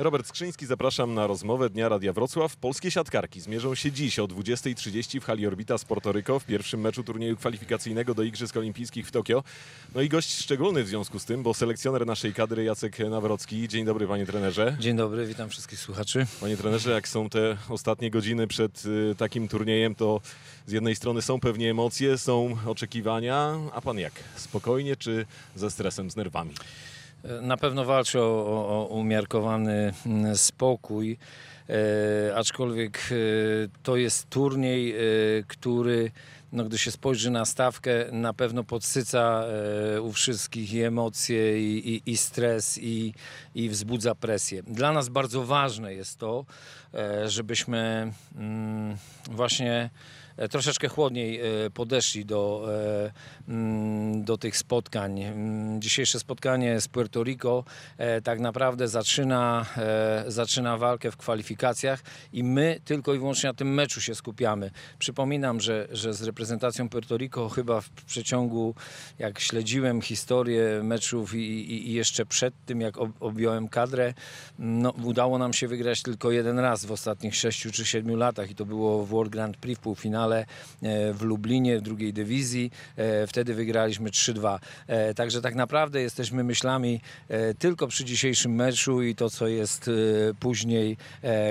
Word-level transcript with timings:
Robert 0.00 0.26
Skrzyński, 0.26 0.66
zapraszam 0.66 1.14
na 1.14 1.26
rozmowę 1.26 1.70
Dnia 1.70 1.88
Radia 1.88 2.12
Wrocław. 2.12 2.56
Polskie 2.56 2.90
siatkarki 2.90 3.40
zmierzą 3.40 3.74
się 3.74 3.92
dziś 3.92 4.18
o 4.18 4.24
20.30 4.24 5.20
w 5.20 5.24
hali 5.24 5.46
Orbita 5.46 5.78
z 5.78 5.84
Porto 5.84 6.12
Rico 6.12 6.38
w 6.38 6.44
pierwszym 6.44 6.80
meczu 6.80 7.04
turnieju 7.04 7.36
kwalifikacyjnego 7.36 8.14
do 8.14 8.22
Igrzysk 8.22 8.56
Olimpijskich 8.56 9.06
w 9.06 9.10
Tokio. 9.10 9.42
No 9.94 10.00
i 10.00 10.08
gość 10.08 10.38
szczególny 10.38 10.84
w 10.84 10.88
związku 10.88 11.18
z 11.18 11.24
tym, 11.24 11.42
bo 11.42 11.54
selekcjoner 11.54 12.06
naszej 12.06 12.34
kadry 12.34 12.64
Jacek 12.64 12.98
Nawrocki. 12.98 13.68
Dzień 13.68 13.84
dobry 13.84 14.06
panie 14.06 14.26
trenerze. 14.26 14.76
Dzień 14.80 14.96
dobry, 14.96 15.26
witam 15.26 15.48
wszystkich 15.48 15.78
słuchaczy. 15.78 16.26
Panie 16.40 16.56
trenerze, 16.56 16.90
jak 16.90 17.08
są 17.08 17.30
te 17.30 17.56
ostatnie 17.68 18.10
godziny 18.10 18.46
przed 18.46 18.86
y, 18.86 19.14
takim 19.18 19.48
turniejem, 19.48 19.94
to 19.94 20.20
z 20.66 20.72
jednej 20.72 20.96
strony 20.96 21.22
są 21.22 21.40
pewnie 21.40 21.70
emocje, 21.70 22.18
są 22.18 22.56
oczekiwania, 22.66 23.58
a 23.72 23.80
pan 23.80 23.98
jak? 23.98 24.12
Spokojnie 24.36 24.96
czy 24.96 25.26
ze 25.56 25.70
stresem, 25.70 26.10
z 26.10 26.16
nerwami? 26.16 26.54
Na 27.42 27.56
pewno 27.56 27.84
walczę 27.84 28.20
o, 28.20 28.46
o, 28.46 28.88
o 28.90 28.94
umiarkowany 28.94 29.92
mm, 30.06 30.36
spokój, 30.36 31.18
e, 32.28 32.36
aczkolwiek 32.36 32.98
e, 33.10 33.14
to 33.82 33.96
jest 33.96 34.30
turniej, 34.30 34.92
e, 34.92 34.96
który, 35.46 36.10
no, 36.52 36.64
gdy 36.64 36.78
się 36.78 36.90
spojrzy 36.90 37.30
na 37.30 37.44
stawkę, 37.44 37.90
na 38.12 38.34
pewno 38.34 38.64
podsyca 38.64 39.44
e, 39.96 40.00
u 40.02 40.12
wszystkich 40.12 40.72
i 40.72 40.82
emocje, 40.82 41.62
i, 41.62 41.94
i, 41.94 42.10
i 42.10 42.16
stres, 42.16 42.78
i, 42.82 43.14
i 43.54 43.68
wzbudza 43.68 44.14
presję. 44.14 44.62
Dla 44.62 44.92
nas 44.92 45.08
bardzo 45.08 45.44
ważne 45.44 45.94
jest 45.94 46.18
to, 46.18 46.44
e, 46.94 47.28
żebyśmy 47.28 48.12
mm, 48.36 48.96
właśnie 49.30 49.72
e, 49.72 49.90
troszeczkę 50.48 50.88
chłodniej 50.88 51.40
e, 51.40 51.70
podeszli 51.70 52.24
do, 52.24 52.66
e, 52.74 53.12
mm, 53.48 54.24
do 54.24 54.38
tych 54.38 54.56
spotkań. 54.56 55.22
Mm, 55.22 55.82
Dzisiejsze 55.82 56.20
spotkanie 56.20 56.80
z 56.80 56.88
Puerto 56.88 57.24
Rico 57.24 57.64
e, 57.98 58.20
tak 58.20 58.40
naprawdę 58.40 58.88
zaczyna, 58.88 59.66
e, 59.76 60.24
zaczyna 60.26 60.78
walkę 60.78 61.10
w 61.10 61.16
kwalifikacjach 61.16 62.02
i 62.32 62.44
my 62.44 62.80
tylko 62.84 63.14
i 63.14 63.18
wyłącznie 63.18 63.48
na 63.48 63.54
tym 63.54 63.74
meczu 63.74 64.00
się 64.00 64.14
skupiamy. 64.14 64.70
Przypominam, 64.98 65.60
że, 65.60 65.88
że 65.92 66.14
z 66.14 66.22
reprezentacją 66.22 66.88
Puerto 66.88 67.16
Rico 67.16 67.48
chyba 67.48 67.80
w 67.80 67.90
przeciągu, 67.90 68.74
jak 69.18 69.40
śledziłem 69.40 70.02
historię 70.02 70.80
meczów 70.82 71.34
i, 71.34 71.38
i, 71.38 71.88
i 71.88 71.92
jeszcze 71.92 72.26
przed 72.26 72.54
tym, 72.66 72.80
jak 72.80 72.98
ob- 72.98 73.12
objąłem 73.20 73.68
kadrę, 73.68 74.14
no, 74.58 74.90
udało 74.90 75.38
nam 75.38 75.52
się 75.52 75.68
wygrać 75.68 76.02
tylko 76.02 76.30
jeden 76.30 76.58
raz 76.58 76.84
w 76.84 76.92
ostatnich 76.92 77.36
sześciu 77.36 77.70
czy 77.72 77.86
siedmiu 77.86 78.16
latach 78.16 78.50
i 78.50 78.54
to 78.54 78.64
było 78.64 79.04
w 79.04 79.08
World 79.08 79.32
Grand 79.32 79.56
Prix 79.56 79.80
w 79.80 79.82
półfinale 79.82 80.29
e, 80.36 80.46
w 81.12 81.22
Lublinie 81.22 81.78
w 81.78 81.82
drugiej 81.82 82.12
dywizji. 82.12 82.70
E, 82.96 83.26
Wtedy 83.26 83.54
wygraliśmy 83.54 84.10
3-2. 84.10 84.58
E, 84.86 85.14
Także 85.14 85.42
tak 85.42 85.54
naprawdę 85.54 86.00
jesteśmy 86.00 86.44
myślami 86.44 87.00
tylko 87.58 87.86
przy 87.86 88.04
dzisiejszym 88.04 88.54
meczu 88.54 89.02
i 89.02 89.14
to, 89.14 89.30
co 89.30 89.46
jest 89.46 89.90
później, 90.40 90.96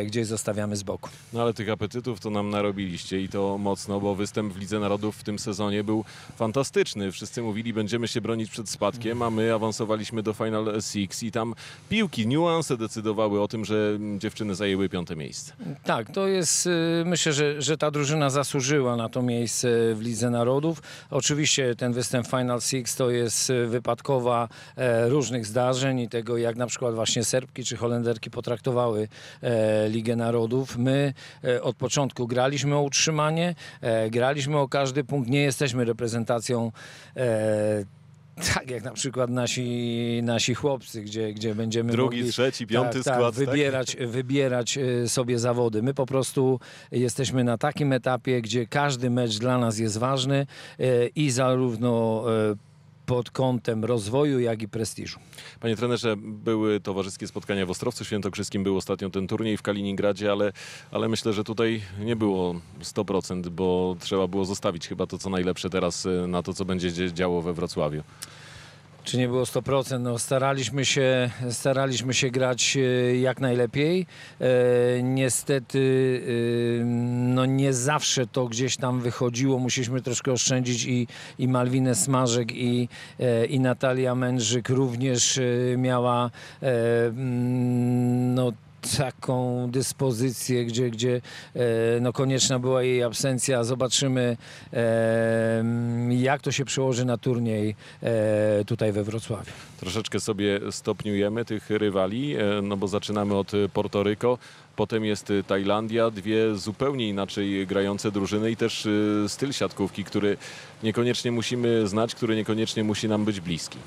gdzieś 0.05 0.27
zostawiamy 0.27 0.75
z 0.75 0.83
boku. 0.83 1.09
No 1.33 1.41
ale 1.41 1.53
tych 1.53 1.69
apetytów 1.69 2.19
to 2.19 2.29
nam 2.29 2.49
narobiliście 2.49 3.21
i 3.21 3.29
to 3.29 3.57
mocno, 3.57 3.99
bo 3.99 4.15
występ 4.15 4.53
w 4.53 4.57
Lidze 4.57 4.79
Narodów 4.79 5.17
w 5.17 5.23
tym 5.23 5.39
sezonie 5.39 5.83
był 5.83 6.05
fantastyczny. 6.37 7.11
Wszyscy 7.11 7.41
mówili, 7.41 7.73
będziemy 7.73 8.07
się 8.07 8.21
bronić 8.21 8.49
przed 8.51 8.69
spadkiem, 8.69 9.21
a 9.21 9.29
my 9.29 9.53
awansowaliśmy 9.53 10.23
do 10.23 10.33
Final 10.33 10.81
Six 10.81 11.23
i 11.23 11.31
tam 11.31 11.53
piłki, 11.89 12.27
niuanse 12.27 12.77
decydowały 12.77 13.41
o 13.41 13.47
tym, 13.47 13.65
że 13.65 13.99
dziewczyny 14.17 14.55
zajęły 14.55 14.89
piąte 14.89 15.15
miejsce. 15.15 15.53
Tak, 15.83 16.11
to 16.11 16.27
jest, 16.27 16.65
y, 16.67 17.03
myślę, 17.05 17.33
że, 17.33 17.61
że 17.61 17.77
ta 17.77 17.91
drużyna 17.91 18.29
zasłużyła 18.29 18.68
na 18.77 19.09
to 19.09 19.21
miejsce 19.21 19.67
w 19.95 20.01
Lidze 20.01 20.29
Narodów. 20.29 20.81
Oczywiście 21.09 21.75
ten 21.75 21.93
występ 21.93 22.27
Final 22.27 22.61
Six 22.61 22.95
to 22.95 23.09
jest 23.09 23.51
wypadkowa 23.67 24.47
e, 24.75 25.09
różnych 25.09 25.45
zdarzeń 25.45 25.99
i 25.99 26.09
tego, 26.09 26.37
jak 26.37 26.55
na 26.55 26.67
przykład 26.67 26.95
właśnie 26.95 27.23
Serbki 27.23 27.63
czy 27.63 27.77
Holenderki 27.77 28.31
potraktowały 28.31 29.07
e, 29.41 29.89
Ligę 29.89 30.15
Narodów. 30.15 30.77
My 30.77 31.13
e, 31.43 31.61
od 31.61 31.75
początku 31.75 32.27
graliśmy 32.27 32.75
o 32.75 32.81
utrzymanie, 32.81 33.55
graliśmy 34.11 34.57
o 34.57 34.67
każdy 34.67 35.03
punkt, 35.03 35.29
nie 35.29 35.41
jesteśmy 35.41 35.85
reprezentacją 35.85 36.71
tak 38.39 38.71
jak 38.71 38.83
na 38.83 38.91
przykład 38.91 39.29
nasi, 39.29 40.19
nasi 40.23 40.53
chłopcy, 40.53 41.01
gdzie, 41.01 41.33
gdzie 41.33 41.55
będziemy 41.55 41.91
Drugi, 41.91 42.17
mogli 42.17 42.31
trzeci, 42.31 42.67
piąty 42.67 43.03
tak, 43.03 43.15
skład, 43.15 43.35
tak, 43.35 43.45
tak? 43.45 43.49
wybierać, 43.55 43.97
wybierać 44.07 44.77
e, 44.77 45.09
sobie 45.09 45.39
zawody. 45.39 45.83
My 45.83 45.93
po 45.93 46.05
prostu 46.05 46.59
jesteśmy 46.91 47.43
na 47.43 47.57
takim 47.57 47.93
etapie, 47.93 48.41
gdzie 48.41 48.67
każdy 48.67 49.09
mecz 49.09 49.37
dla 49.37 49.57
nas 49.57 49.79
jest 49.79 49.97
ważny 49.97 50.47
e, 50.79 51.07
i 51.07 51.31
zarówno 51.31 52.23
e, 52.51 52.68
pod 53.09 53.31
kątem 53.31 53.85
rozwoju, 53.85 54.39
jak 54.39 54.61
i 54.61 54.67
prestiżu. 54.67 55.19
Panie 55.59 55.75
trenerze, 55.75 56.15
były 56.17 56.79
towarzyskie 56.79 57.27
spotkania 57.27 57.65
w 57.65 57.69
Ostrowcu 57.69 58.05
Świętokrzyskim, 58.05 58.63
był 58.63 58.77
ostatnio 58.77 59.09
ten 59.09 59.27
turniej 59.27 59.57
w 59.57 59.61
Kaliningradzie, 59.61 60.31
ale, 60.31 60.53
ale 60.91 61.09
myślę, 61.09 61.33
że 61.33 61.43
tutaj 61.43 61.81
nie 61.99 62.15
było 62.15 62.55
100%, 62.81 63.49
bo 63.49 63.95
trzeba 63.99 64.27
było 64.27 64.45
zostawić 64.45 64.87
chyba 64.87 65.07
to, 65.07 65.17
co 65.17 65.29
najlepsze 65.29 65.69
teraz 65.69 66.05
y, 66.05 66.27
na 66.27 66.43
to, 66.43 66.53
co 66.53 66.65
będzie 66.65 66.91
dzie- 66.91 67.13
działo 67.13 67.41
we 67.41 67.53
Wrocławiu. 67.53 68.03
Czy 69.03 69.17
nie 69.17 69.27
było 69.27 69.43
100%? 69.43 69.99
No, 69.99 70.19
staraliśmy, 70.19 70.85
się, 70.85 71.29
staraliśmy 71.49 72.13
się 72.13 72.29
grać 72.29 72.77
e, 72.77 73.15
jak 73.15 73.39
najlepiej. 73.39 74.05
E, 74.39 74.45
niestety 75.03 75.79
e, 76.81 76.85
no 77.35 77.45
nie 77.45 77.73
zawsze 77.73 78.27
to 78.27 78.47
gdzieś 78.47 78.77
tam 78.77 79.01
wychodziło. 79.01 79.59
Musieliśmy 79.59 80.01
troszkę 80.01 80.31
oszczędzić 80.31 80.85
i, 80.85 81.07
i 81.39 81.47
Malwinę 81.47 81.95
Smażek 81.95 82.51
i, 82.51 82.89
e, 83.19 83.45
i 83.45 83.59
Natalia 83.59 84.15
Mędrzyk 84.15 84.69
również 84.69 85.37
e, 85.37 85.43
miała 85.77 86.31
e, 86.63 86.71
no, 88.35 88.51
taką 88.97 89.67
dyspozycję, 89.71 90.65
gdzie, 90.65 90.89
gdzie 90.89 91.21
e, 91.55 91.59
no, 92.01 92.13
konieczna 92.13 92.59
była 92.59 92.83
jej 92.83 93.03
absencja. 93.03 93.63
Zobaczymy, 93.63 94.37
e, 94.73 95.63
jak 96.09 96.41
to 96.41 96.51
się 96.51 96.65
przełoży 96.65 97.05
na 97.05 97.17
turniej 97.17 97.75
e, 98.03 98.65
tutaj 98.65 98.91
we 98.91 99.03
Wrocławiu. 99.03 99.51
Troszeczkę 99.79 100.19
sobie 100.19 100.59
stopniujemy 100.71 101.45
tych 101.45 101.69
rywali, 101.69 102.35
no 102.63 102.77
bo 102.77 102.87
zaczynamy 102.87 103.35
od 103.35 103.51
Porto 103.73 104.03
Rico, 104.03 104.37
potem 104.75 105.05
jest 105.05 105.33
Tajlandia, 105.47 106.11
dwie 106.11 106.55
zupełnie 106.55 107.09
inaczej 107.09 107.67
grające 107.67 108.11
drużyny 108.11 108.51
i 108.51 108.55
też 108.55 108.87
styl 109.27 109.53
siatkówki, 109.53 110.03
który 110.03 110.37
niekoniecznie 110.83 111.31
musimy 111.31 111.87
znać, 111.87 112.15
który 112.15 112.35
niekoniecznie 112.35 112.83
musi 112.83 113.07
nam 113.07 113.25
być 113.25 113.39
bliski. 113.39 113.77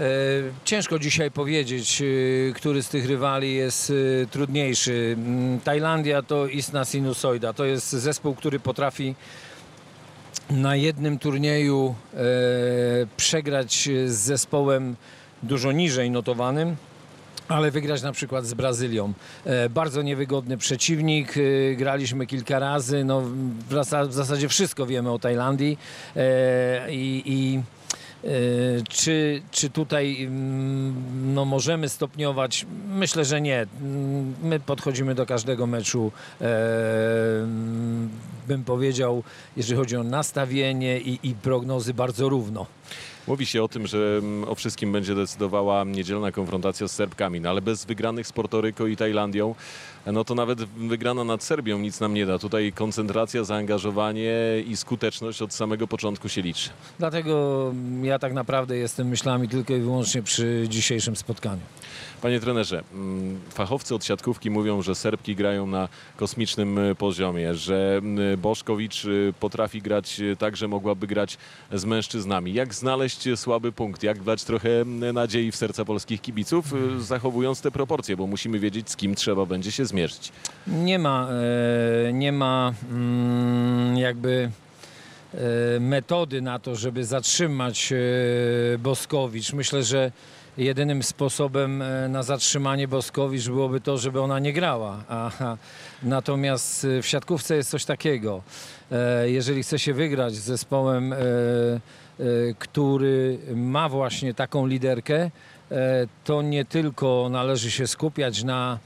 E, 0.00 0.04
Ciężko 0.64 0.98
dzisiaj 0.98 1.30
powiedzieć, 1.30 2.02
e, 2.02 2.52
który 2.52 2.82
z 2.82 2.88
tych 2.88 3.06
rywali 3.06 3.54
jest 3.54 3.92
e, 4.22 4.26
trudniejszy. 4.26 5.16
Mm, 5.18 5.60
Tajlandia 5.60 6.22
to 6.22 6.46
istna 6.46 6.84
sinusoida. 6.84 7.52
To 7.52 7.64
jest 7.64 7.90
zespół, 7.90 8.34
który 8.34 8.60
potrafi 8.60 9.14
na 10.50 10.76
jednym 10.76 11.18
turnieju 11.18 11.94
przegrać 13.16 13.88
z 14.06 14.12
zespołem 14.12 14.96
dużo 15.42 15.72
niżej 15.72 16.10
notowanym. 16.10 16.76
Ale 17.48 17.70
wygrać 17.70 18.02
na 18.02 18.12
przykład 18.12 18.46
z 18.46 18.54
Brazylią. 18.54 19.12
Bardzo 19.70 20.02
niewygodny 20.02 20.56
przeciwnik. 20.58 21.34
Graliśmy 21.76 22.26
kilka 22.26 22.58
razy. 22.58 23.04
No, 23.04 23.20
w, 23.68 23.74
zasa- 23.74 24.08
w 24.08 24.12
zasadzie 24.12 24.48
wszystko 24.48 24.86
wiemy 24.86 25.10
o 25.10 25.18
Tajlandii. 25.18 25.78
I, 26.88 27.22
i 27.26 27.60
Czy, 28.88 29.42
czy 29.50 29.70
tutaj 29.70 30.22
mm, 30.24 31.34
no, 31.34 31.44
możemy 31.44 31.88
stopniować? 31.88 32.66
Myślę, 32.88 33.24
że 33.24 33.40
nie. 33.40 33.66
Mm, 33.80 34.34
My 34.42 34.60
podchodzimy 34.60 35.14
do 35.14 35.26
każdego 35.26 35.66
meczu, 35.66 36.12
e, 36.40 36.46
bym 38.48 38.64
powiedział, 38.64 39.22
jeżeli 39.56 39.76
chodzi 39.76 39.96
o 39.96 40.02
nastawienie 40.02 41.00
i, 41.00 41.18
i 41.22 41.34
prognozy, 41.34 41.94
bardzo 41.94 42.28
równo. 42.28 42.66
Mówi 43.30 43.46
się 43.46 43.62
o 43.62 43.68
tym, 43.68 43.86
że 43.86 44.18
mm, 44.18 44.48
o 44.48 44.54
wszystkim 44.54 44.92
będzie 44.92 45.14
decydowała 45.14 45.84
niedzielna 45.84 46.32
konfrontacja 46.32 46.88
z 46.88 46.92
Serbkami, 46.92 47.40
no 47.40 47.50
ale 47.50 47.62
bez 47.62 47.84
wygranych 47.84 48.26
z 48.26 48.32
Porto 48.32 48.60
Rico 48.60 48.86
i 48.86 48.96
Tajlandią, 48.96 49.54
no 50.06 50.24
to 50.24 50.34
nawet 50.34 50.64
wygrana 50.64 51.24
nad 51.24 51.42
Serbią 51.42 51.78
nic 51.78 52.00
nam 52.00 52.14
nie 52.14 52.26
da. 52.26 52.38
Tutaj 52.38 52.72
koncentracja, 52.72 53.44
zaangażowanie 53.44 54.34
i 54.66 54.76
skuteczność 54.76 55.42
od 55.42 55.54
samego 55.54 55.86
początku 55.86 56.28
się 56.28 56.42
liczy. 56.42 56.70
Dlatego 56.98 57.74
ja 58.02 58.18
tak 58.18 58.32
naprawdę 58.32 58.76
jestem 58.76 59.08
myślami 59.08 59.48
tylko 59.48 59.74
i 59.74 59.80
wyłącznie 59.80 60.22
przy 60.22 60.66
dzisiejszym 60.68 61.16
spotkaniu. 61.16 61.60
Panie 62.22 62.40
trenerze, 62.40 62.82
mm, 62.92 63.40
fachowcy 63.50 63.94
od 63.94 64.04
siatkówki 64.04 64.50
mówią, 64.50 64.82
że 64.82 64.94
Serbki 64.94 65.36
grają 65.36 65.66
na 65.66 65.88
kosmicznym 66.16 66.78
y, 66.78 66.94
poziomie, 66.94 67.54
że 67.54 67.96
mm, 67.98 68.40
Boszkowicz 68.40 69.04
y, 69.04 69.34
potrafi 69.40 69.82
grać 69.82 70.20
y, 70.20 70.36
tak, 70.36 70.56
że 70.56 70.68
mogłaby 70.68 71.06
grać 71.06 71.38
z 71.72 71.84
mężczyznami. 71.84 72.52
Jak 72.52 72.74
znaleźć 72.74 73.19
y, 73.26 73.36
słaby 73.36 73.72
punkt? 73.72 74.02
Jak 74.02 74.22
dać 74.22 74.44
trochę 74.44 74.84
nadziei 75.12 75.52
w 75.52 75.56
serca 75.56 75.84
polskich 75.84 76.20
kibiców, 76.20 76.72
y, 76.72 77.02
zachowując 77.02 77.60
te 77.60 77.70
proporcje, 77.70 78.16
bo 78.16 78.26
musimy 78.26 78.58
wiedzieć, 78.58 78.90
z 78.90 78.96
kim 78.96 79.14
trzeba 79.14 79.46
będzie 79.46 79.72
się 79.72 79.86
zmierzyć. 79.86 80.32
Nie 80.66 80.98
ma, 80.98 81.28
e, 82.08 82.12
nie 82.12 82.32
ma 82.32 82.72
mm, 82.90 83.96
jakby 83.96 84.50
e, 85.34 85.80
metody 85.80 86.42
na 86.42 86.58
to, 86.58 86.76
żeby 86.76 87.04
zatrzymać 87.04 87.92
e, 87.92 87.96
Boskowicz. 88.78 89.52
Myślę, 89.52 89.82
że 89.82 90.12
jedynym 90.58 91.02
sposobem 91.02 91.82
na 92.08 92.22
zatrzymanie 92.22 92.88
Boskowicz 92.88 93.46
byłoby 93.48 93.80
to, 93.80 93.98
żeby 93.98 94.20
ona 94.20 94.38
nie 94.38 94.52
grała. 94.52 95.04
Aha. 95.08 95.58
Natomiast 96.02 96.86
w 97.02 97.06
siatkówce 97.06 97.56
jest 97.56 97.70
coś 97.70 97.84
takiego. 97.84 98.42
Jeżeli 99.24 99.62
chce 99.62 99.78
się 99.78 99.94
wygrać 99.94 100.34
z 100.34 100.40
zespołem, 100.40 101.14
który 102.58 103.38
ma 103.54 103.88
właśnie 103.88 104.34
taką 104.34 104.66
liderkę, 104.66 105.30
e, 105.70 106.06
to 106.24 106.42
nie 106.42 106.64
tylko 106.64 107.28
należy 107.30 107.70
się 107.70 107.86
skupiać 107.86 108.44
na 108.44 108.78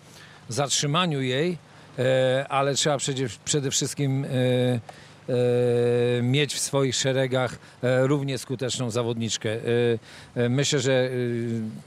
zatrzymaniu 0.49 1.23
jej, 1.23 1.59
e, 1.99 2.47
ale 2.49 2.75
trzeba 2.75 2.99
przede, 2.99 3.23
przede 3.45 3.71
wszystkim 3.71 4.25
e, 4.25 4.29
e, 4.29 4.81
mieć 6.23 6.55
w 6.55 6.59
swoich 6.59 6.95
szeregach 6.95 7.59
e, 7.83 8.07
równie 8.07 8.39
skuteczną 8.39 8.91
zawodniczkę. 8.91 9.51
E, 9.51 9.59
e, 10.35 10.49
Myślę, 10.49 10.81
że 10.81 10.93
e, 10.93 11.11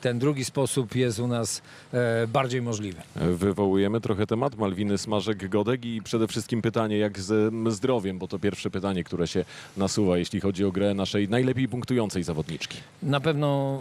ten 0.02 0.20
drugi 0.20 0.46
sposób 0.46 0.96
jest 0.96 1.20
u 1.20 1.28
nas 1.28 1.62
e, 1.94 2.28
bardziej 2.28 2.62
możliwy. 2.62 3.02
Wywołujemy 3.16 4.02
trochę 4.02 4.28
temat 4.28 4.56
Malwiny 4.56 4.98
Smażek-Godek 4.98 5.86
i 5.86 6.02
przede 6.02 6.28
wszystkim 6.28 6.62
pytanie 6.62 6.98
jak 6.98 7.20
z 7.20 7.54
zdrowiem, 7.74 8.20
bo 8.20 8.28
to 8.28 8.40
pierwsze 8.40 8.70
pytanie, 8.70 9.04
które 9.04 9.28
się 9.28 9.46
nasuwa, 9.78 10.18
jeśli 10.18 10.40
chodzi 10.42 10.66
o 10.66 10.72
grę 10.72 10.94
naszej 10.94 11.30
najlepiej 11.30 11.68
punktującej 11.68 12.24
zawodniczki. 12.24 12.78
Na 13.04 13.20
pewno 13.20 13.80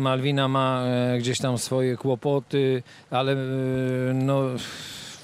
Malwina 0.00 0.48
ma 0.48 0.82
e, 0.86 1.18
gdzieś 1.18 1.38
tam 1.38 1.58
swoje 1.58 1.96
kłopoty, 1.96 2.82
ale 3.10 3.32
e, 3.32 3.36
no, 4.14 4.42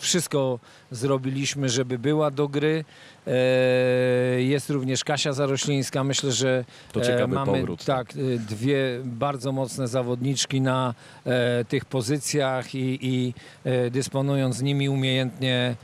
wszystko 0.00 0.58
zrobiliśmy, 0.92 1.68
żeby 1.68 1.98
była 1.98 2.30
do 2.30 2.48
gry. 2.48 2.84
E, 3.26 3.32
Jest 4.42 4.70
również 4.70 5.04
Kasia 5.04 5.32
Zaroślińska. 5.32 6.04
Myślę, 6.04 6.32
że 6.32 6.64
To 6.92 7.00
e, 7.00 7.06
ciekawy 7.06 7.34
mamy 7.34 7.58
powrót. 7.58 7.84
tak, 7.84 8.12
e, 8.12 8.38
dwie 8.38 9.00
bardzo 9.04 9.52
mocne 9.52 9.88
zawodniczki 9.88 10.60
na 10.60 10.94
tych 11.68 11.84
pozycjach 11.84 12.74
i, 12.74 12.98
i 13.02 13.34
dysponując 13.90 14.62
nimi 14.62 14.88
umiejętnie, 14.88 15.76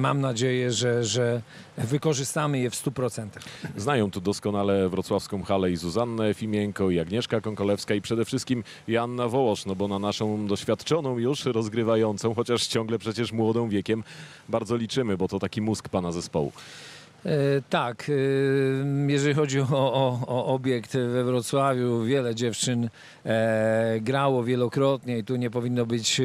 mam 0.00 0.20
nadzieję, 0.20 0.72
że, 0.72 1.04
że 1.04 1.42
wykorzystamy 1.78 2.58
je 2.58 2.70
w 2.70 2.74
100%. 2.74 3.26
Znają 3.76 4.10
tu 4.10 4.20
doskonale 4.20 4.88
wrocławską 4.88 5.42
halę 5.42 5.70
i 5.70 5.76
Zuzannę 5.76 6.34
Fimienko, 6.34 6.90
i 6.90 6.98
Agnieszka 7.00 7.40
Konkolewska 7.40 7.94
i 7.94 8.00
przede 8.00 8.24
wszystkim 8.24 8.64
Joanna 8.88 9.28
Wołosz, 9.28 9.66
no 9.66 9.74
bo 9.74 9.88
na 9.88 9.98
naszą 9.98 10.46
doświadczoną 10.46 11.18
już 11.18 11.44
rozgrywającą, 11.44 12.34
chociaż 12.34 12.66
ciągle 12.66 12.98
przecież 12.98 13.32
młodą 13.32 13.67
wiekiem, 13.68 14.04
bardzo 14.48 14.76
liczymy, 14.76 15.16
bo 15.16 15.28
to 15.28 15.38
taki 15.38 15.60
mózg 15.60 15.88
pana 15.88 16.12
zespołu. 16.12 16.52
E, 17.26 17.30
Tak, 17.70 18.10
e, 18.10 18.12
jeżeli 19.12 19.34
chodzi 19.34 19.60
o, 19.60 19.66
o, 19.70 20.20
o 20.26 20.46
obiekt 20.46 20.92
we 20.92 21.24
Wrocławiu, 21.24 22.04
wiele 22.04 22.34
dziewczyn 22.34 22.88
e, 23.24 23.98
grało 24.00 24.44
wielokrotnie 24.44 25.18
i 25.18 25.24
tu 25.24 25.36
nie 25.36 25.50
powinno 25.50 25.86
być 25.86 26.20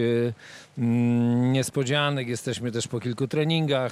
mm, 0.78 1.52
niespodzianek. 1.52 2.28
Jesteśmy 2.28 2.72
też 2.72 2.88
po 2.88 3.00
kilku 3.00 3.28
treningach 3.28 3.92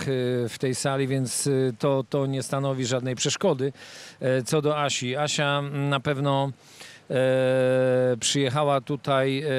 w 0.49 0.55
tej 0.59 0.75
sali, 0.75 1.07
więc 1.07 1.49
to, 1.79 2.03
to 2.09 2.25
nie 2.25 2.43
stanowi 2.43 2.85
żadnej 2.85 3.15
przeszkody. 3.15 3.73
Co 4.45 4.61
do 4.61 4.79
Asi, 4.79 5.15
Asia 5.15 5.59
mm, 5.59 5.89
na 5.89 5.99
pewno 5.99 6.51
przyjechała 8.19 8.81
tutaj 8.81 9.39
e, 9.39 9.49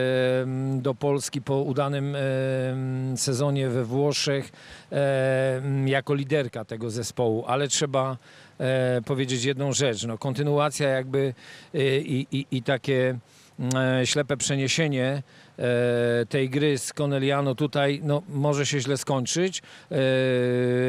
do 0.80 0.94
Polski 0.94 1.42
po 1.42 1.56
udanym 1.56 2.16
e, 2.16 2.20
sezonie 3.16 3.68
we 3.68 3.84
Włoszech 3.84 4.52
e, 4.92 5.62
jako 5.86 6.14
liderka 6.14 6.64
tego 6.64 6.90
zespołu, 6.90 7.44
ale 7.46 7.68
trzeba 7.68 8.16
e, 8.58 9.02
powiedzieć 9.02 9.44
jedną 9.44 9.72
rzecz. 9.72 10.06
No, 10.06 10.18
kontynuacja 10.18 10.88
jakby 10.88 11.34
e, 11.74 11.98
i, 11.98 12.26
i, 12.32 12.46
i 12.50 12.62
takie 12.62 13.18
e, 13.74 14.06
ślepe 14.06 14.36
przeniesienie 14.36 15.04
e, 15.06 15.22
tej 16.28 16.50
gry 16.50 16.78
z 16.78 16.92
Corneliano 16.92 17.54
tutaj 17.54 18.00
no, 18.04 18.22
może 18.28 18.66
się 18.66 18.80
źle 18.80 18.96
skończyć. 18.96 19.62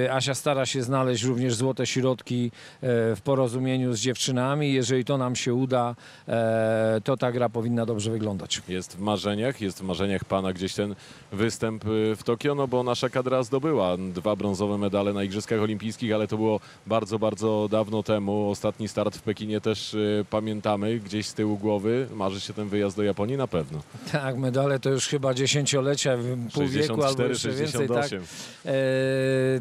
E, 0.06 0.14
Asia 0.14 0.34
stara 0.36 0.66
się 0.66 0.84
znaleźć 0.84 1.24
również 1.24 1.56
złote 1.56 1.86
środki 1.86 2.46
e, 2.46 3.16
w 3.16 3.22
porozumieniu 3.24 3.94
z 3.94 4.00
dziewczynami. 4.00 4.74
Jeżeli 4.74 5.06
to 5.06 5.18
nam 5.18 5.36
się 5.36 5.54
uda, 5.54 5.96
e, 6.28 7.02
to 7.04 7.18
ta 7.18 7.32
gra 7.32 7.50
powinna 7.50 7.86
dobrze 7.86 8.12
wyglądać. 8.12 8.62
Jest 8.68 8.98
w 8.98 9.00
marzeniach, 9.00 9.62
jest 9.62 9.80
w 9.80 9.84
marzeniach 9.84 10.26
pana 10.26 10.54
gdzieś 10.54 10.74
ten 10.74 10.96
występ 11.32 11.84
w 11.86 12.20
Tokio, 12.24 12.56
no 12.56 12.68
bo 12.68 12.84
nasza 12.84 13.10
kadra 13.10 13.44
zdobyła 13.44 13.98
dwa 13.98 14.36
brązowe 14.36 14.78
medale 14.78 15.14
na 15.14 15.24
Igrzyskach 15.24 15.62
Olimpijskich, 15.62 16.14
ale 16.14 16.28
to 16.28 16.38
było 16.38 16.60
bardzo, 16.88 17.20
bardzo 17.20 17.68
dawno 17.72 18.04
temu. 18.04 18.50
Ostatni 18.50 18.88
start 18.88 19.18
w 19.18 19.22
Pekinie 19.22 19.62
też 19.62 19.96
pamiętamy, 20.30 21.00
gdzieś 21.00 21.28
z 21.28 21.34
tyłu 21.34 21.58
głowy. 21.58 22.08
Marzy 22.14 22.42
się 22.42 22.54
ten 22.54 22.70
wyjazd 22.70 22.98
do 22.98 23.04
Japonii 23.04 23.38
na 23.38 23.48
pewno. 23.48 23.80
Tak, 24.12 24.38
medale 24.54 24.80
to 24.80 24.90
już 24.90 25.08
chyba 25.08 25.34
dziesięciolecia, 25.34 26.18
pół 26.54 26.68
wieku 26.68 27.04
albo 27.04 27.24
64, 27.24 27.30
jeszcze 27.30 27.52
więcej. 27.52 27.88
Tak, 27.88 28.10
68. 28.10 28.24
e, 28.66 28.72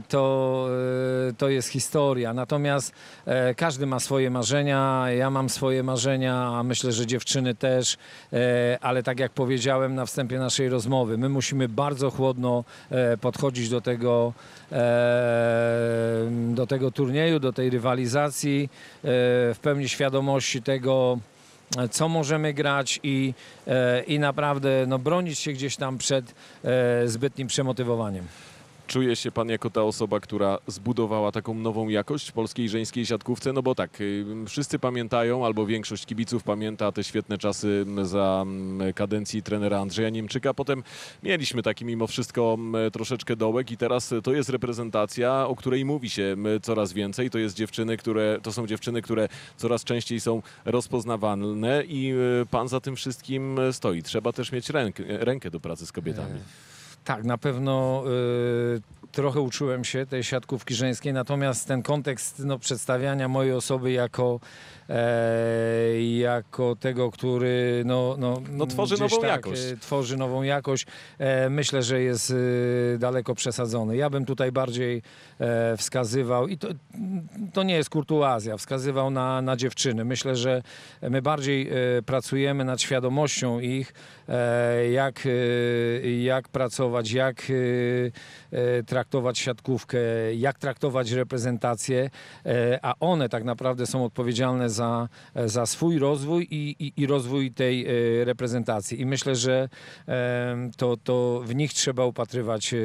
to, 0.09 0.69
e, 1.29 1.33
to 1.33 1.49
jest 1.49 1.69
historia. 1.69 2.35
Natomiast 2.35 2.93
e, 3.27 3.55
każdy 3.55 3.87
ma 3.87 4.01
swoje 4.01 4.31
marzenia, 4.31 5.05
ja 5.19 5.31
mam 5.31 5.49
swoje 5.49 5.83
marzenia, 5.83 6.35
a 6.35 6.63
myślę, 6.63 6.93
że 6.93 7.07
dziewczyny 7.07 7.55
też, 7.55 7.97
ale 8.81 9.03
tak 9.03 9.21
jak 9.21 9.33
powiedziałem 9.33 9.95
na 9.95 10.07
wstępie 10.07 10.39
naszej 10.39 10.69
rozmowy, 10.69 11.19
my 11.19 11.29
musimy 11.29 11.69
bardzo 11.69 12.11
chłodno 12.11 12.65
podchodzić 13.21 13.69
do 13.69 13.81
tego, 13.81 14.33
do 16.31 16.67
tego 16.67 16.91
turnieju, 16.91 17.41
do 17.41 17.53
tej 17.53 17.71
rywalizacji, 17.71 18.69
w 19.03 19.59
pełni 19.63 19.89
świadomości 19.89 20.63
tego, 20.63 21.19
co 21.91 22.09
możemy 22.09 22.55
grać 22.55 23.01
i, 23.03 23.35
e, 23.67 24.03
i 24.03 24.19
naprawdę 24.19 24.85
no, 24.89 24.99
bronić 24.99 25.39
się 25.39 25.53
gdzieś 25.53 25.77
tam 25.77 25.99
przed 25.99 26.35
e, 26.65 27.09
zbytnim 27.09 27.49
przemotywowaniem. 27.49 28.27
Czuje 28.93 29.17
się 29.17 29.31
pan 29.31 29.49
jako 29.49 29.71
ta 29.71 29.83
osoba, 29.83 30.21
która 30.21 30.59
zbudowała 30.67 31.33
taką 31.33 31.55
nową 31.55 31.89
jakość 31.89 32.33
polskiej 32.33 32.69
żeńskiej 32.69 33.07
siatkówce? 33.07 33.53
No 33.53 33.63
bo 33.63 33.75
tak, 33.75 34.01
y, 34.01 34.25
wszyscy 34.49 34.79
pamiętają, 34.79 35.47
albo 35.47 35.67
większość 35.67 36.07
kibiców 36.07 36.43
pamięta 36.43 36.93
te 36.93 37.05
świetne 37.05 37.39
czasy 37.39 37.87
za 38.03 38.47
kadencji 38.95 39.43
trenera 39.43 39.81
Andrzeja 39.81 40.11
Niemczyka. 40.11 40.55
Potem 40.55 40.83
mieliśmy 41.23 41.63
taki 41.63 41.85
mimo 41.85 42.07
wszystko 42.07 42.59
troszeczkę 42.93 43.37
dołek 43.37 43.71
i 43.71 43.77
teraz 43.77 44.15
to 44.23 44.33
jest 44.33 44.51
reprezentacja, 44.51 45.47
o 45.47 45.57
której 45.57 45.85
mówi 45.85 46.11
się 46.11 46.37
coraz 46.63 46.93
więcej. 46.93 47.31
To 47.31 47.39
jest 47.39 47.57
dziewczyny, 47.57 47.97
które, 47.97 48.39
to 48.43 48.53
są 48.53 48.67
dziewczyny, 48.67 49.03
które 49.03 49.29
coraz 49.57 49.85
częściej 49.85 50.21
są 50.21 50.43
rozpoznawalne 50.65 51.85
i 51.85 52.13
y, 52.43 52.47
pan 52.47 52.69
za 52.69 52.81
tym 52.81 52.97
wszystkim 52.97 53.59
stoi. 53.73 54.03
Trzeba 54.03 54.33
też 54.33 54.53
mieć 54.53 54.71
rękę, 54.71 55.05
rękę 55.07 55.51
do 55.51 55.61
pracy 55.61 55.87
z 55.87 55.93
kobietami. 55.93 56.41
Tak, 57.05 57.25
na 57.25 57.39
pewno 57.39 58.05
y, 58.07 59.02
trochę 59.13 59.41
uczyłem 59.41 59.85
się 59.85 60.07
tej 60.07 60.25
siatkówki 60.25 60.75
żeńskiej, 60.75 61.13
natomiast 61.13 61.69
ten 61.69 61.83
kontekst 61.83 62.39
no, 62.39 62.59
przedstawiania 62.59 63.29
mojej 63.29 63.53
osoby 63.53 63.93
jako, 63.93 64.41
e, 64.89 66.03
jako 66.03 66.77
tego, 66.77 67.11
który 67.11 67.83
no, 67.87 68.17
no, 68.19 68.43
No, 68.51 68.67
tworzy 68.67 68.95
nową 69.01 69.17
tak, 69.21 69.31
jakość. 69.31 69.63
e, 69.73 69.77
Tworzy 69.77 70.17
nową 70.17 70.43
jakość. 70.43 70.87
E, 71.19 71.51
myślę, 71.51 71.83
że 71.83 72.01
jest 72.03 72.31
e, 72.95 72.99
daleko 72.99 73.35
przesadzony. 73.35 73.97
Ja 73.97 74.11
bym 74.11 74.25
tutaj 74.25 74.53
bardziej 74.53 75.03
e, 75.41 75.77
wskazywał, 75.77 76.49
i 76.49 76.59
to, 76.59 76.69
to 77.53 77.63
nie 77.63 77.75
jest 77.75 77.91
kurtuazja, 77.91 78.57
wskazywał 78.57 79.11
na, 79.11 79.43
na 79.43 79.57
dziewczyny. 79.57 80.05
Myślę, 80.05 80.37
że 80.37 80.63
my 81.03 81.23
bardziej 81.23 81.69
e, 81.69 82.03
pracujemy 82.07 82.65
nad 82.65 82.81
świadomością 82.83 83.61
ich, 83.61 83.95
jak, 84.93 85.29
jak 86.21 86.49
pracować, 86.49 87.13
jak 87.13 87.43
e, 88.53 88.83
traktować 89.03 89.39
siatkówkę, 89.39 89.99
jak 90.35 90.59
traktować 90.59 91.11
reprezentację, 91.11 92.11
e, 92.47 92.79
a 92.83 92.95
one 93.01 93.29
tak 93.29 93.45
naprawdę 93.45 93.87
są 93.87 94.05
odpowiedzialne 94.05 94.71
za, 94.71 95.09
za 95.47 95.67
swój 95.67 95.99
rozwój 95.99 96.49
i, 96.51 96.77
i, 96.79 96.93
i 96.97 97.07
rozwój 97.07 97.53
tej 97.53 97.87
e, 97.87 98.25
reprezentacji. 98.25 99.01
I 99.01 99.07
myślę, 99.07 99.37
że 99.37 99.69
e, 100.09 100.71
to, 100.77 100.97
to 100.97 101.43
w 101.45 101.55
nich 101.55 101.73
trzeba 101.73 102.07
upatrywać 102.07 102.75
e, 102.75 102.79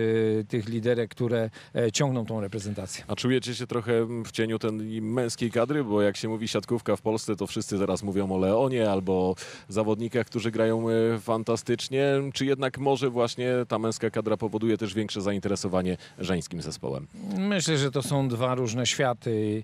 tych 0.48 0.70
liderek, 0.70 1.10
które 1.12 1.50
e, 1.76 1.92
ciągną 1.92 2.26
tą 2.26 2.42
reprezentację. 2.42 3.04
A 3.08 3.16
czujecie 3.16 3.56
się 3.56 3.68
trochę 3.68 4.06
w 4.26 4.32
cieniu 4.32 4.60
tej 4.60 5.02
męskiej 5.02 5.52
kadry? 5.52 5.84
Bo 5.84 6.02
jak 6.02 6.18
się 6.18 6.28
mówi 6.28 6.48
siatkówka 6.48 6.96
w 6.96 7.02
Polsce, 7.02 7.36
to 7.36 7.48
wszyscy 7.48 7.80
teraz 7.80 8.04
mówią 8.04 8.32
o 8.32 8.38
Leonie 8.38 8.92
albo 8.92 9.36
zawodnikach, 9.68 10.28
którzy 10.28 10.52
grają 10.52 10.90
e, 10.90 11.20
fantastycznie. 11.20 12.06
Czy 12.34 12.46
jednak 12.46 12.78
może 12.78 13.10
właśnie 13.10 13.50
ta 13.68 13.80
męska 13.80 14.10
kadra 14.10 14.38
powoduje 14.38 14.78
też 14.78 14.94
większe 14.94 15.22
zainteresowanie 15.22 15.98
żeńskim 16.20 16.62
zespołem? 16.62 17.08
Myślę, 17.38 17.78
że 17.78 17.92
to 17.92 18.02
są 18.02 18.28
dwa 18.28 18.56
różne 18.56 18.86
światy. 18.86 19.64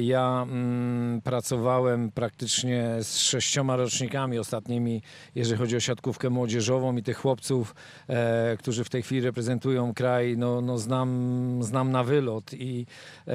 Ja 0.00 0.46
mm, 0.48 1.20
pracowałem 1.20 2.10
praktycznie 2.10 2.86
z 3.02 3.18
sześcioma 3.18 3.76
rocznikami 3.76 4.38
ostatnimi, 4.38 5.02
jeżeli 5.34 5.58
chodzi 5.58 5.76
o 5.76 5.80
siatkówkę 5.80 6.30
młodzieżową 6.30 6.96
i 6.96 7.02
tych 7.02 7.18
chłopców, 7.18 7.74
e, 8.08 8.56
którzy 8.56 8.84
w 8.84 8.88
tej 8.88 9.02
chwili 9.02 9.20
reprezentują 9.20 9.94
kraj, 9.94 10.36
no, 10.38 10.60
no 10.60 10.78
znam, 10.78 11.58
znam 11.62 11.92
na 11.92 12.04
wylot 12.04 12.54
i 12.54 12.86
e, 13.26 13.34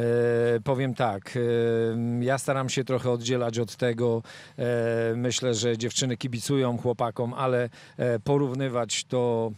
powiem 0.63 0.93
tak, 0.93 1.38
e, 1.38 2.24
ja 2.24 2.38
staram 2.38 2.70
się 2.70 2.84
trochę 2.84 3.12
oddzielać 3.12 3.60
od 3.60 3.75
tego. 3.75 4.24
E, 4.58 5.13
myślę, 5.15 5.53
że 5.53 5.77
dziewczyny 5.77 6.17
kibicują 6.17 6.77
chłopakom, 6.77 7.34
ale 7.34 7.70
e, 7.98 8.20
porównywać 8.20 9.03
to 9.03 9.51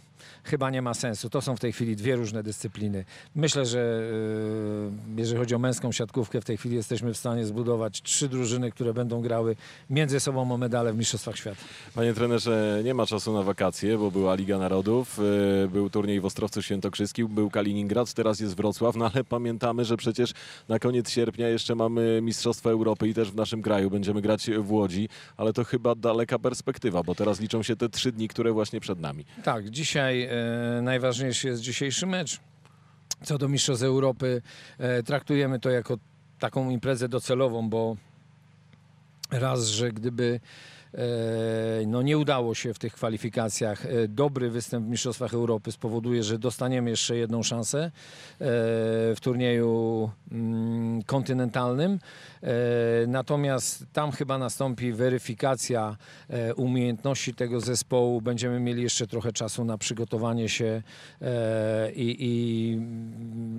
chyba 0.44 0.70
nie 0.70 0.82
ma 0.82 0.94
sensu. 0.94 1.30
To 1.30 1.42
są 1.42 1.56
w 1.56 1.60
tej 1.60 1.74
chwili 1.74 1.96
dwie 1.96 2.16
różne 2.16 2.44
dyscypliny. 2.44 3.06
Myślę, 3.36 3.66
że 3.66 3.80
e, 5.18 5.22
jeżeli 5.22 5.40
chodzi 5.40 5.56
o 5.56 5.60
męską 5.60 5.92
siatkówkę, 5.92 6.42
w 6.42 6.46
tej 6.46 6.58
chwili 6.58 6.76
jesteśmy 6.76 7.14
w 7.14 7.18
stanie 7.18 7.46
zbudować 7.46 8.02
trzy 8.02 8.30
drużyny, 8.30 8.72
które 8.72 8.94
będą 8.94 9.22
grały 9.22 9.56
między 9.90 10.20
sobą 10.20 10.54
o 10.54 10.58
medale 10.58 10.94
w 10.94 10.98
Mistrzostwach 10.98 11.38
Świata. 11.38 11.62
Panie 11.96 12.14
trenerze, 12.14 12.82
nie 12.84 12.94
ma 12.94 13.06
czasu 13.06 13.34
na 13.34 13.44
wakacje, 13.44 13.98
bo 13.98 14.12
była 14.12 14.36
Liga 14.36 14.58
Narodów, 14.58 15.20
y, 15.66 15.68
był 15.68 15.90
turniej 15.90 16.20
w 16.20 16.26
Ostrowcu 16.26 16.62
Świętokrzyskim, 16.62 17.28
był 17.28 17.50
Kaliningrad, 17.50 18.14
teraz 18.14 18.40
jest 18.40 18.56
Wrocław, 18.56 18.96
no 18.96 19.12
ale 19.14 19.24
pamiętamy, 19.24 19.86
że 19.86 19.98
przecież 19.98 20.34
na 20.70 20.80
koniec 20.80 21.10
sierpnia 21.10 21.48
jeszcze 21.48 21.76
mamy 21.76 22.20
Mistrzostwa 22.22 22.70
Europy 22.70 23.08
i 23.08 23.14
też 23.14 23.32
w 23.32 23.36
naszym 23.36 23.62
kraju 23.62 23.90
będziemy 23.90 24.22
grać 24.22 24.50
w 24.52 24.72
Łodzi, 24.72 25.10
ale 25.38 25.54
to 25.54 25.64
chyba 25.64 25.96
daleka 25.96 26.40
perspektywa, 26.40 27.04
bo 27.04 27.16
teraz 27.16 27.40
liczą 27.40 27.64
się 27.64 27.76
te 27.76 27.90
trzy 27.90 28.12
dni, 28.12 28.28
które 28.28 28.52
właśnie 28.52 28.80
przed 28.80 29.00
nami. 29.00 29.26
Tak, 29.44 29.70
dzisiaj 29.70 30.13
e, 30.22 30.82
najważniejszy 30.82 31.48
jest 31.48 31.62
dzisiejszy 31.62 32.06
mecz. 32.06 32.40
Co 33.24 33.38
do 33.38 33.48
Mistrzostw 33.48 33.86
Europy, 33.86 34.42
e, 34.78 35.04
traktujemy 35.04 35.60
to 35.60 35.70
jako 35.70 35.98
taką 36.40 36.70
imprezę 36.70 37.10
docelową, 37.10 37.70
bo 37.70 37.98
raz, 39.32 39.68
że 39.68 39.92
gdyby 39.92 40.40
no 41.88 42.02
nie 42.02 42.18
udało 42.18 42.56
się 42.56 42.74
w 42.74 42.80
tych 42.80 42.94
kwalifikacjach, 42.94 43.86
e, 43.86 44.08
dobry 44.08 44.50
występ 44.50 44.86
w 44.86 44.90
Mistrzostwach 44.90 45.34
Europy 45.34 45.72
spowoduje, 45.72 46.24
że 46.24 46.40
dostaniemy 46.40 46.90
jeszcze 46.90 47.18
jedną 47.18 47.44
szansę 47.44 47.84
e, 47.84 47.92
w 48.40 49.18
turnieju 49.22 50.10
mm, 50.32 51.04
kontynentalnym. 51.04 52.00
E, 52.44 52.48
Natomiast 53.08 53.86
tam 53.94 54.12
chyba 54.12 54.38
nastąpi 54.38 54.94
weryfikacja 54.94 55.98
e, 56.30 56.56
umiejętności 56.56 57.34
tego 57.34 57.60
zespołu. 57.60 58.22
Będziemy 58.22 58.60
mieli 58.60 58.84
jeszcze 58.84 59.08
trochę 59.08 59.34
czasu 59.34 59.66
na 59.66 59.78
przygotowanie 59.78 60.50
się 60.50 60.82
e, 61.22 61.92
i, 61.92 62.16
i 62.20 62.78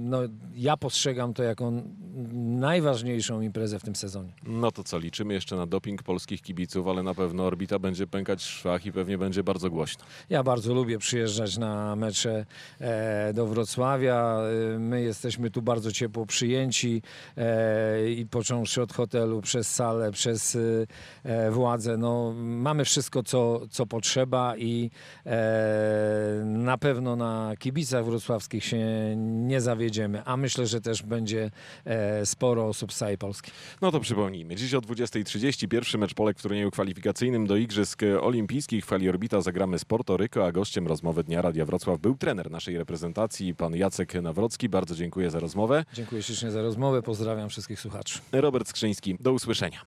no, 0.04 0.18
ja 0.54 0.76
postrzegam 0.76 1.34
to 1.34 1.42
jako 1.42 1.72
najważniejszą 2.42 3.40
imprezę 3.40 3.78
w 3.78 3.82
tym 3.82 3.96
sezonie. 3.96 4.32
No 4.46 4.70
to 4.72 4.84
co, 4.84 4.98
liczymy 4.98 5.34
jeszcze 5.34 5.56
na 5.56 5.66
doping 5.66 6.02
polskich 6.02 6.42
kibiców, 6.42 6.88
ale 6.88 7.02
na 7.02 7.14
pewno 7.14 7.23
orbita 7.24 7.78
będzie 7.78 8.06
pękać 8.06 8.42
w 8.42 8.46
szwach 8.46 8.86
i 8.86 8.92
pewnie 8.92 9.18
będzie 9.18 9.42
bardzo 9.42 9.70
głośno. 9.70 10.04
Ja 10.30 10.42
bardzo 10.42 10.74
lubię 10.74 10.98
przyjeżdżać 10.98 11.58
na 11.58 11.96
mecze 11.96 12.46
e, 12.80 13.32
do 13.32 13.46
Wrocławia. 13.46 14.38
E, 14.74 14.78
My 14.78 15.02
jesteśmy 15.02 15.50
tu 15.50 15.62
bardzo 15.62 15.92
ciepło 15.92 16.26
przyjęci 16.26 17.02
e, 17.36 18.10
i 18.10 18.26
począwszy 18.26 18.82
od 18.82 18.92
hotelu, 18.92 19.40
przez 19.40 19.74
salę, 19.74 20.12
przez 20.12 20.58
władze. 21.50 21.96
No, 21.96 22.34
mamy 22.36 22.84
wszystko, 22.84 23.22
co, 23.22 23.60
co 23.70 23.86
potrzeba 23.86 24.56
i 24.56 24.90
na 26.44 26.78
pewno 26.78 27.16
na 27.16 27.54
kibicach 27.58 28.04
wrocławskich 28.04 28.64
się 28.64 28.78
nie 29.16 29.60
zawiedziemy, 29.60 30.22
a 30.24 30.36
myślę, 30.36 30.66
że 30.66 30.80
też 30.80 31.02
będzie 31.02 31.50
sporo 32.24 32.66
osób 32.66 32.92
z 32.92 32.96
całej 32.96 33.18
Polski. 33.18 33.50
No 33.82 33.92
to 33.92 34.00
przypomnijmy, 34.00 34.54
dziś 34.56 34.74
o 34.74 34.80
20.30 34.80 35.68
pierwszy 35.68 35.98
mecz 35.98 36.14
Polek 36.14 36.38
w 36.38 36.42
turnieju 36.42 36.70
kwalifikacyjnym 37.14 37.46
do 37.46 37.56
Igrzysk 37.56 38.02
Olimpijskich 38.20 38.84
w 38.84 38.88
fali 38.88 39.08
Orbita 39.08 39.40
zagramy 39.40 39.78
z 39.78 39.84
Porto 39.84 40.16
Rico, 40.16 40.46
a 40.46 40.52
gościem 40.52 40.86
rozmowy 40.86 41.24
Dnia 41.24 41.42
Radia 41.42 41.64
Wrocław 41.64 41.98
był 42.00 42.16
trener 42.16 42.50
naszej 42.50 42.78
reprezentacji, 42.78 43.54
pan 43.54 43.76
Jacek 43.76 44.14
Nawrocki. 44.14 44.68
Bardzo 44.68 44.94
dziękuję 44.94 45.30
za 45.30 45.40
rozmowę. 45.40 45.84
Dziękuję 45.92 46.22
ślicznie 46.22 46.50
za 46.50 46.62
rozmowę, 46.62 47.02
pozdrawiam 47.02 47.48
wszystkich 47.48 47.80
słuchaczy. 47.80 48.18
Robert 48.32 48.68
Skrzyński, 48.68 49.16
do 49.20 49.32
usłyszenia. 49.32 49.80